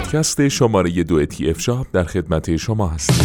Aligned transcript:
پادکست 0.00 0.48
شماره 0.48 1.02
دو 1.02 1.26
تی 1.26 1.50
اف 1.50 1.60
شاپ 1.60 1.86
در 1.92 2.04
خدمت 2.04 2.56
شما 2.56 2.88
هستیم. 2.88 3.16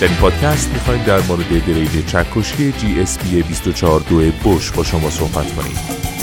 در 0.00 0.08
این 0.08 0.16
پادکست 0.16 0.72
می‌خوایم 0.72 1.02
در 1.02 1.20
مورد 1.20 1.48
دریل 1.66 2.04
چکشی 2.06 2.72
GSP 2.72 3.24
242 3.48 4.30
بوش 4.42 4.70
با 4.70 4.84
شما 4.84 5.10
صحبت 5.10 5.54
کنیم. 5.54 6.17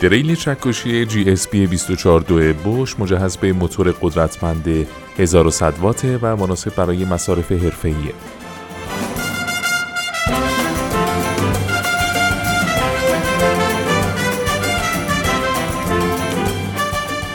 دریل 0.00 0.34
چکشی 0.34 1.06
GSP 1.06 1.52
242 1.52 2.52
بوش 2.64 2.98
مجهز 2.98 3.36
به 3.36 3.52
موتور 3.52 3.94
قدرتمند 4.00 4.86
1100 5.18 5.78
واته 5.78 6.18
و 6.22 6.36
مناسب 6.36 6.74
برای 6.74 7.04
مصارف 7.04 7.52
حرفه‌ایه. 7.52 8.14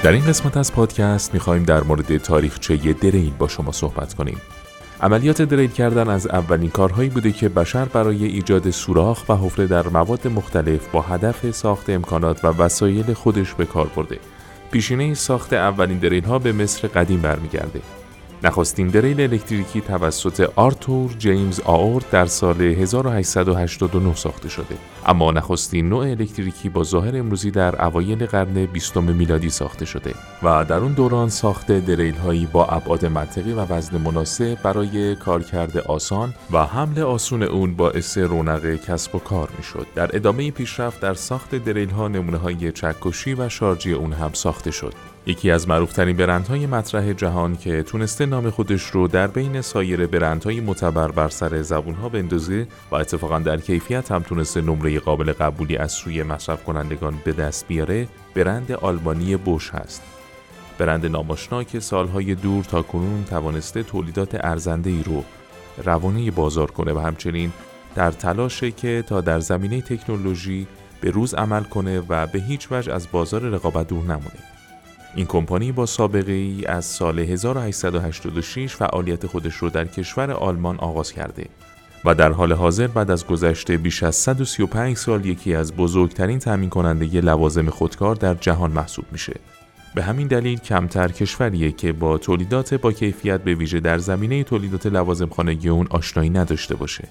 در 0.04 0.12
این 0.12 0.26
قسمت 0.26 0.58
از 0.58 0.74
پادکست 0.74 1.34
می‌خواهیم 1.34 1.64
در 1.64 1.84
مورد 1.84 2.18
تاریخچه 2.18 2.76
دریل 2.94 3.34
با 3.40 3.48
شما 3.48 3.72
صحبت 3.72 4.14
کنیم. 4.14 4.38
عملیات 5.04 5.42
دریل 5.42 5.72
کردن 5.72 6.10
از 6.10 6.28
اولین 6.28 6.70
کارهایی 6.70 7.10
بوده 7.10 7.32
که 7.32 7.50
بشر 7.50 7.86
برای 7.86 8.26
ایجاد 8.26 8.70
سوراخ 8.70 9.30
و 9.30 9.36
حفره 9.36 9.68
در 9.68 9.88
مواد 9.88 10.28
مختلف 10.28 10.88
با 10.88 11.02
هدف 11.02 11.52
ساخت 11.52 11.90
امکانات 11.90 12.46
و 12.46 12.48
وسایل 12.48 13.14
خودش 13.14 13.54
به 13.54 13.66
کار 13.66 13.88
برده. 13.96 14.20
پیشینه 14.72 15.14
ساخت 15.14 15.54
اولین 15.54 15.98
دریل 15.98 16.24
ها 16.24 16.40
به 16.40 16.52
مصر 16.52 16.88
قدیم 16.88 17.22
برمیگرده. 17.22 17.82
نخستین 18.46 18.88
دریل 18.88 19.22
الکتریکی 19.22 19.82
توسط 19.82 20.50
آرتور 20.56 21.12
جیمز 21.18 21.60
آورد 21.60 22.06
در 22.12 22.26
سال 22.26 22.62
1889 22.62 24.16
ساخته 24.16 24.50
شده. 24.50 24.78
اما 25.06 25.32
نخستین 25.32 25.90
نوع 25.90 26.10
الکتریکی 26.10 26.70
با 26.70 26.84
ظاهر 26.84 27.18
امروزی 27.18 27.52
در 27.52 27.86
اوایل 27.86 28.26
قرن 28.26 28.66
بیستم 28.66 29.04
میلادی 29.04 29.50
ساخته 29.50 29.86
شده 29.86 30.14
و 30.44 30.66
در 30.66 30.78
اون 30.78 30.94
دوران 30.94 31.30
ساخت 31.30 31.72
دریل 31.72 32.16
هایی 32.16 32.46
با 32.46 32.66
ابعاد 32.66 33.06
منطقی 33.06 33.54
و 33.54 33.66
وزن 33.66 33.98
مناسب 33.98 34.58
برای 34.64 35.16
کارکرد 35.16 35.78
آسان 35.78 36.34
و 36.52 36.66
حمل 36.66 37.00
آسون 37.00 37.44
اون 37.44 37.76
باعث 37.76 38.18
رونق 38.18 38.76
کسب 38.76 39.16
و 39.16 39.20
کار 39.20 39.50
می‌شد. 39.58 39.88
در 39.96 40.16
ادامه 40.16 40.52
پیشرفت 40.52 41.02
در 41.02 41.14
ساخت 41.14 41.56
دریل 41.56 41.90
ها 41.90 42.08
نمونه 42.08 42.38
های 42.38 42.72
چکشی 42.72 43.34
و 43.34 43.50
شارژی 43.50 43.94
اون 43.94 44.14
هم 44.14 44.30
ساخته 44.34 44.72
شد. 44.72 44.94
یکی 45.26 45.52
از 45.52 45.68
معروفترین 45.68 46.18
برندهای 46.18 46.66
مطرح 46.66 47.14
جهان 47.14 47.56
که 47.56 47.84
تونسته 47.84 48.26
نام 48.26 48.50
خودش 48.50 48.84
رو 48.84 49.08
در 49.08 49.28
بین 49.28 49.62
سایر 49.62 50.08
برندهای 50.08 50.60
معتبر 50.60 51.12
بر 51.12 51.30
سر 51.30 51.62
زبونها 51.62 52.10
بندازه 52.10 52.68
و 52.92 52.96
اتفاقا 52.96 53.40
در 53.40 53.58
کیفیت 53.58 54.12
هم 54.12 54.22
تونسته 54.22 54.62
نمره 54.62 55.00
قابل 55.00 55.32
قبولی 55.32 55.78
از 55.78 55.92
سوی 55.92 56.24
مصرف 56.24 56.64
کنندگان 56.64 57.16
به 57.26 57.32
دست 57.32 57.68
بیاره 57.68 58.08
برند 58.36 58.72
آلمانی 58.72 59.38
بوش 59.38 59.70
هست. 59.70 60.02
برند 60.78 61.06
ناماشنا 61.06 61.64
که 61.64 61.80
سالهای 61.80 62.36
دور 62.36 62.64
تا 62.64 62.82
کنون 62.82 63.24
توانسته 63.24 63.84
تولیدات 63.84 64.46
ارزنده 64.46 64.90
ای 64.90 65.04
رو 65.04 65.24
روانه 65.84 66.32
بازار 66.32 66.72
کنه 66.72 66.94
و 66.94 67.00
همچنین 67.00 67.52
در 67.96 68.12
تلاشه 68.12 68.72
که 68.72 69.04
تا 69.08 69.22
در 69.22 69.40
زمینه 69.40 69.82
تکنولوژی 69.82 70.68
به 71.02 71.12
روز 71.12 71.34
عمل 71.34 71.64
کنه 71.64 72.04
و 72.10 72.28
به 72.28 72.40
هیچ 72.40 72.68
وجه 72.72 72.94
از 72.94 73.08
بازار 73.12 73.42
رقابت 73.42 73.88
دور 73.88 74.04
نمونه. 74.04 74.53
این 75.16 75.26
کمپانی 75.26 75.72
با 75.72 75.86
سابقه 75.86 76.32
ای 76.32 76.66
از 76.66 76.86
سال 76.86 77.20
1886 77.20 78.76
فعالیت 78.76 79.28
خودش 79.28 79.56
رو 79.56 79.70
در 79.70 79.86
کشور 79.86 80.32
آلمان 80.32 80.78
آغاز 80.78 81.12
کرده 81.12 81.46
و 82.06 82.16
در 82.16 82.32
حال 82.32 82.54
حاضر 82.54 82.88
بعد 82.88 83.12
از 83.12 83.28
گذشته 83.28 83.78
بیش 83.78 84.04
از 84.04 84.16
135 84.16 84.98
سال 84.98 85.26
یکی 85.26 85.56
از 85.56 85.76
بزرگترین 85.76 86.40
تامین 86.40 86.70
کننده 86.70 87.22
لوازم 87.22 87.70
خودکار 87.70 88.16
در 88.16 88.34
جهان 88.34 88.72
محسوب 88.72 89.06
میشه. 89.12 89.34
به 89.96 90.04
همین 90.04 90.28
دلیل 90.28 90.60
کمتر 90.60 91.08
کشوریه 91.08 91.72
که 91.72 91.94
با 91.94 92.18
تولیدات 92.18 92.74
با 92.74 92.92
کیفیت 92.92 93.42
به 93.42 93.56
ویژه 93.56 93.80
در 93.80 93.98
زمینه 93.98 94.44
تولیدات 94.44 94.86
لوازم 94.86 95.30
خانگی 95.30 95.70
اون 95.70 95.88
آشنایی 95.90 96.30
نداشته 96.30 96.76
باشه. 96.76 97.08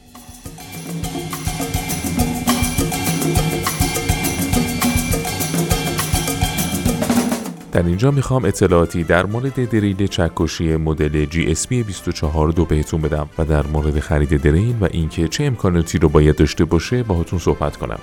در 7.72 7.82
اینجا 7.82 8.10
می‌خوام 8.10 8.44
اطلاعاتی 8.44 9.04
در 9.04 9.26
مورد 9.26 9.70
دریل 9.70 10.06
چکشی 10.06 10.76
مدل 10.76 11.26
GSP 11.26 11.68
242 11.68 12.64
بهتون 12.64 13.00
بدم 13.00 13.28
و 13.38 13.44
در 13.44 13.66
مورد 13.66 14.00
خرید 14.00 14.42
دریل 14.42 14.76
و 14.80 14.88
اینکه 14.90 15.28
چه 15.28 15.44
امکاناتی 15.44 15.98
رو 15.98 16.08
باید 16.08 16.36
داشته 16.36 16.64
باشه 16.64 17.02
باهاتون 17.02 17.38
صحبت 17.38 17.76
کنم. 17.76 17.98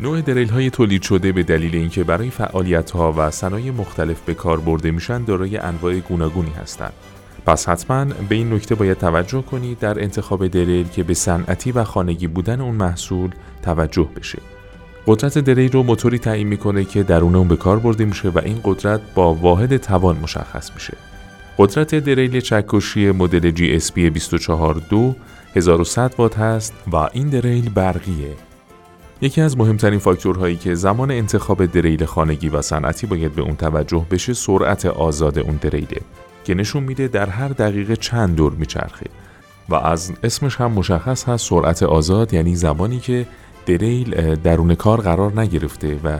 نوع 0.00 0.20
دریل 0.20 0.48
های 0.48 0.70
تولید 0.70 1.02
شده 1.02 1.32
به 1.32 1.42
دلیل 1.42 1.76
اینکه 1.76 2.04
برای 2.04 2.30
فعالیت 2.30 2.90
ها 2.90 3.14
و 3.16 3.30
صنایع 3.30 3.72
مختلف 3.72 4.20
به 4.20 4.34
کار 4.34 4.60
برده 4.60 4.90
میشن 4.90 5.24
دارای 5.24 5.56
انواع 5.56 5.98
گوناگونی 6.00 6.50
هستند. 6.50 6.92
پس 7.46 7.68
حتما 7.68 8.04
به 8.04 8.34
این 8.34 8.52
نکته 8.52 8.74
باید 8.74 8.98
توجه 8.98 9.42
کنید 9.42 9.78
در 9.78 10.02
انتخاب 10.02 10.46
دریل 10.46 10.88
که 10.88 11.02
به 11.02 11.14
صنعتی 11.14 11.72
و 11.72 11.84
خانگی 11.84 12.26
بودن 12.26 12.60
اون 12.60 12.74
محصول 12.74 13.30
توجه 13.62 14.08
بشه. 14.16 14.57
قدرت 15.08 15.38
دریل 15.38 15.72
رو 15.72 15.82
موتوری 15.82 16.18
تعیین 16.18 16.46
می‌کنه 16.46 16.84
که 16.84 17.02
درون 17.02 17.34
اون 17.34 17.48
به 17.48 17.56
کار 17.56 17.78
برده 17.78 18.04
میشه 18.04 18.28
و 18.28 18.38
این 18.44 18.60
قدرت 18.64 19.00
با 19.14 19.34
واحد 19.34 19.76
توان 19.76 20.16
مشخص 20.16 20.70
میشه. 20.74 20.96
قدرت 21.58 21.94
دریل 21.94 22.40
چکشی 22.40 23.10
مدل 23.10 23.50
GSP 23.50 23.94
242 23.94 25.14
1100 25.56 26.14
وات 26.18 26.38
هست 26.38 26.74
و 26.92 26.96
این 26.96 27.28
دریل 27.28 27.70
برقیه. 27.70 28.36
یکی 29.20 29.40
از 29.40 29.58
مهمترین 29.58 29.98
فاکتورهایی 29.98 30.56
که 30.56 30.74
زمان 30.74 31.10
انتخاب 31.10 31.66
دریل 31.66 32.04
خانگی 32.04 32.48
و 32.48 32.62
صنعتی 32.62 33.06
باید 33.06 33.34
به 33.34 33.42
اون 33.42 33.56
توجه 33.56 34.06
بشه 34.10 34.32
سرعت 34.32 34.86
آزاد 34.86 35.38
اون 35.38 35.58
دریله 35.60 36.00
که 36.44 36.54
نشون 36.54 36.82
میده 36.82 37.08
در 37.08 37.28
هر 37.28 37.48
دقیقه 37.48 37.96
چند 37.96 38.36
دور 38.36 38.52
میچرخه 38.52 39.06
و 39.68 39.74
از 39.74 40.12
اسمش 40.22 40.56
هم 40.56 40.72
مشخص 40.72 41.24
هست 41.24 41.48
سرعت 41.48 41.82
آزاد 41.82 42.34
یعنی 42.34 42.56
زمانی 42.56 42.98
که 42.98 43.26
دریل 43.68 44.34
درون 44.34 44.74
کار 44.74 45.00
قرار 45.00 45.40
نگرفته 45.40 46.00
و 46.04 46.18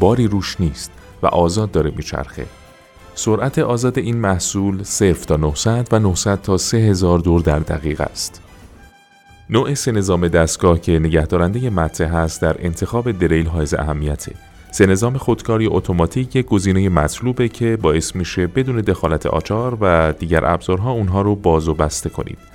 باری 0.00 0.26
روش 0.26 0.60
نیست 0.60 0.92
و 1.22 1.26
آزاد 1.26 1.70
داره 1.70 1.92
میچرخه 1.96 2.46
سرعت 3.14 3.58
آزاد 3.58 3.98
این 3.98 4.16
محصول 4.16 4.82
0 4.82 5.14
تا 5.14 5.36
900 5.36 5.88
و 5.92 5.98
900 5.98 6.42
تا 6.42 6.56
3000 6.56 7.18
دور 7.18 7.40
در 7.40 7.58
دقیقه 7.58 8.04
است. 8.04 8.42
نوع 9.50 9.74
سه 9.74 9.92
نظام 9.92 10.28
دستگاه 10.28 10.80
که 10.80 10.98
نگهدارنده 10.98 11.70
مته 11.70 12.06
هست 12.06 12.42
در 12.42 12.56
انتخاب 12.58 13.10
دریل 13.18 13.46
حائز 13.46 13.74
اهمیته. 13.74 14.32
نظام 14.80 15.18
خودکاری 15.18 15.66
اتوماتیک 15.66 16.36
یک 16.36 16.46
گزینه 16.46 16.88
مطلوبه 16.88 17.48
که 17.48 17.78
باعث 17.82 18.16
میشه 18.16 18.46
بدون 18.46 18.76
دخالت 18.76 19.26
آچار 19.26 19.78
و 19.80 20.12
دیگر 20.18 20.44
ابزارها 20.44 20.90
اونها 20.90 21.22
رو 21.22 21.34
باز 21.34 21.68
و 21.68 21.74
بسته 21.74 22.10
کنید. 22.10 22.53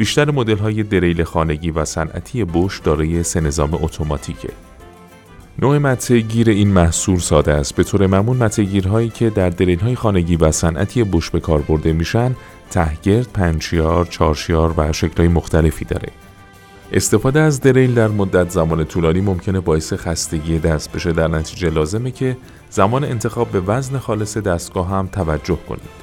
بیشتر 0.00 0.30
مدل 0.30 0.56
های 0.56 0.82
دریل 0.82 1.24
خانگی 1.24 1.70
و 1.70 1.84
صنعتی 1.84 2.44
بوش 2.44 2.80
دارای 2.80 3.22
سه 3.22 3.40
نظام 3.40 3.74
اتوماتیکه. 3.74 4.48
نوع 5.58 5.78
مته 5.78 6.20
گیر 6.20 6.50
این 6.50 6.68
محصول 6.68 7.18
ساده 7.18 7.52
است. 7.52 7.74
به 7.74 7.84
طور 7.84 8.06
معمول 8.06 8.36
مته 8.36 8.64
گیرهایی 8.64 9.08
که 9.08 9.30
در 9.30 9.50
دریل 9.50 9.78
های 9.80 9.94
خانگی 9.94 10.36
و 10.36 10.52
صنعتی 10.52 11.04
بوش 11.04 11.30
به 11.30 11.40
کار 11.40 11.62
برده 11.62 11.92
میشن، 11.92 12.36
تهگرد، 12.70 13.28
پنچیار، 13.34 14.06
چارشیار 14.06 14.74
و 14.76 14.92
شکلهای 14.92 15.28
مختلفی 15.28 15.84
داره. 15.84 16.08
استفاده 16.92 17.40
از 17.40 17.60
دریل 17.60 17.94
در 17.94 18.08
مدت 18.08 18.50
زمان 18.50 18.84
طولانی 18.84 19.20
ممکنه 19.20 19.60
باعث 19.60 19.92
خستگی 19.92 20.58
دست 20.58 20.92
بشه 20.92 21.12
در 21.12 21.28
نتیجه 21.28 21.70
لازمه 21.70 22.10
که 22.10 22.36
زمان 22.70 23.04
انتخاب 23.04 23.48
به 23.48 23.60
وزن 23.60 23.98
خالص 23.98 24.36
دستگاه 24.36 24.88
هم 24.88 25.06
توجه 25.12 25.58
کنید. 25.68 26.00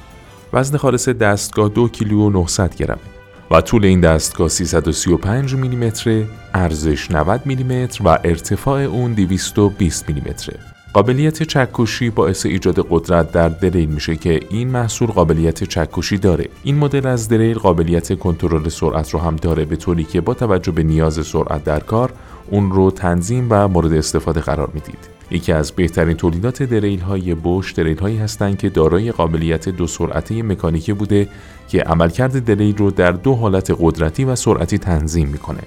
وزن 0.52 0.76
خالص 0.76 1.08
دستگاه 1.08 1.68
دو 1.68 1.88
کیلو 1.88 2.26
و 2.26 2.30
900 2.30 2.74
گرمه. 2.74 3.17
و 3.50 3.60
طول 3.60 3.84
این 3.84 4.00
دستگاه 4.00 4.48
335 4.48 5.54
میلیمتر، 5.54 6.24
ارزش 6.54 7.10
90 7.10 7.40
میلیمتر 7.44 8.02
و 8.04 8.08
ارتفاع 8.08 8.80
اون 8.80 9.12
220 9.12 10.08
میلیمتره. 10.08 10.58
قابلیت 10.92 11.42
چکشی 11.42 12.10
باعث 12.10 12.46
ایجاد 12.46 12.86
قدرت 12.90 13.32
در 13.32 13.48
دریل 13.48 13.88
میشه 13.88 14.16
که 14.16 14.40
این 14.50 14.68
محصول 14.68 15.08
قابلیت 15.08 15.64
چکشی 15.64 16.18
داره 16.18 16.48
این 16.62 16.76
مدل 16.76 17.06
از 17.06 17.28
دریل 17.28 17.58
قابلیت 17.58 18.18
کنترل 18.18 18.68
سرعت 18.68 19.10
رو 19.10 19.18
هم 19.20 19.36
داره 19.36 19.64
به 19.64 19.76
طوری 19.76 20.04
که 20.04 20.20
با 20.20 20.34
توجه 20.34 20.72
به 20.72 20.82
نیاز 20.82 21.26
سرعت 21.26 21.64
در 21.64 21.80
کار 21.80 22.12
اون 22.50 22.70
رو 22.70 22.90
تنظیم 22.90 23.46
و 23.50 23.68
مورد 23.68 23.92
استفاده 23.92 24.40
قرار 24.40 24.70
می‌دید 24.74 25.17
یکی 25.30 25.52
از 25.52 25.72
بهترین 25.72 26.16
تولیدات 26.16 26.62
دریل 26.62 27.00
های 27.00 27.34
بوش 27.34 27.72
دریل 27.72 27.98
هایی 27.98 28.18
هستند 28.18 28.58
که 28.58 28.68
دارای 28.68 29.12
قابلیت 29.12 29.68
دو 29.68 29.86
سرعته 29.86 30.42
مکانیکی 30.42 30.92
بوده 30.92 31.28
که 31.68 31.82
عملکرد 31.82 32.44
دریل 32.44 32.76
رو 32.76 32.90
در 32.90 33.12
دو 33.12 33.34
حالت 33.34 33.76
قدرتی 33.80 34.24
و 34.24 34.36
سرعتی 34.36 34.78
تنظیم 34.78 35.28
می‌کنه. 35.28 35.62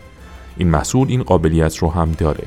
این 0.58 0.68
محصول 0.68 1.08
این 1.08 1.24
قابلیت 1.24 1.78
رو 1.78 1.90
هم 1.90 2.12
داره. 2.12 2.44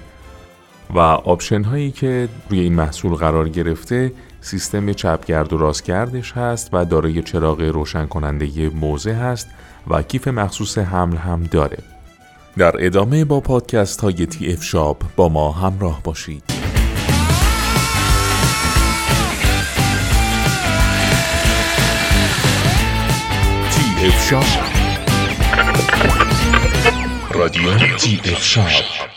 و 0.95 0.99
option 0.99 1.63
هایی 1.63 1.91
که 1.91 2.29
روی 2.51 2.61
این 2.61 2.75
محصول 2.75 3.15
قرار 3.15 3.49
گرفته 3.49 4.13
سیستم 4.41 4.93
چپگرد 4.93 5.53
و 5.53 5.59
راستگردش 5.59 6.33
هست 6.33 6.71
و 6.73 6.85
دارای 6.85 7.23
چراغ 7.23 7.61
روشن 7.61 8.07
کننده 8.07 8.71
موضع 8.71 9.13
هست 9.13 9.49
و 9.91 10.03
کیف 10.03 10.29
مخصوص 10.29 10.79
حمل 10.79 11.17
هم 11.17 11.43
داره. 11.51 11.79
در 12.57 12.87
ادامه 12.87 13.25
با 13.25 13.41
پادکست 13.41 14.01
های 14.01 14.27
تی 14.27 14.53
اف 14.53 14.63
شاپ 14.63 14.97
با 15.17 15.29
ما 15.29 15.53
همراه 15.53 16.01
باشید. 16.05 16.54
تی 24.25 24.37
اف 24.37 24.45
شاب 24.45 24.65
رادیو 27.31 27.75
تی 27.97 28.21
اف 28.25 28.45
شاب 28.45 29.14